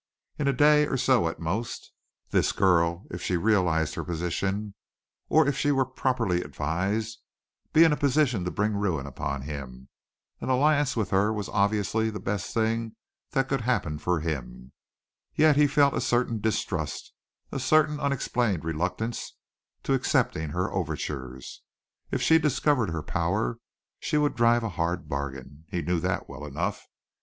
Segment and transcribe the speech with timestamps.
[0.39, 1.91] In a day or so at most,
[2.31, 4.73] this girl might, if she realized her position,
[5.29, 7.19] or if she were properly advised,
[7.71, 9.89] be in a position to bring ruin upon him.
[10.39, 12.95] An alliance with her was obviously the very best thing
[13.33, 14.71] that could happen for him.
[15.35, 17.13] Yet he felt a certain distrust,
[17.51, 19.35] a certain unexplained reluctance
[19.83, 21.61] to accepting her overtures.
[22.09, 23.59] If she discovered her power,
[23.99, 26.87] she would drive a hard bargain he knew that well enough.